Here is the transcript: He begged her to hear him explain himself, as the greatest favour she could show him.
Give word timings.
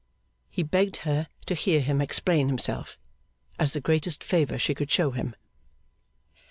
He 0.49 0.63
begged 0.63 0.97
her 1.05 1.27
to 1.45 1.53
hear 1.53 1.79
him 1.79 2.01
explain 2.01 2.47
himself, 2.47 2.97
as 3.59 3.73
the 3.73 3.79
greatest 3.79 4.23
favour 4.23 4.57
she 4.57 4.73
could 4.73 4.89
show 4.89 5.11
him. 5.11 5.35